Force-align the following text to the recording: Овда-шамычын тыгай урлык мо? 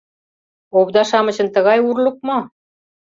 Овда-шамычын 0.77 1.47
тыгай 1.55 1.79
урлык 1.89 2.17
мо? 2.27 2.37